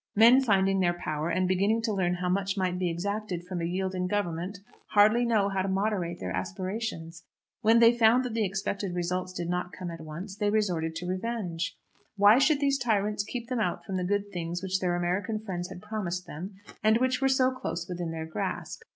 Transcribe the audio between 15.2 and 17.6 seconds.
friends had promised them, and which were so